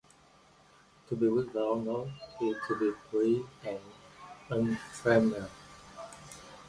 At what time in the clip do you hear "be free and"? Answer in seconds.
2.79-3.79